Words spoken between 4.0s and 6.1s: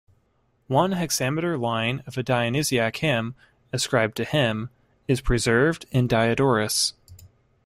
to him, is preserved in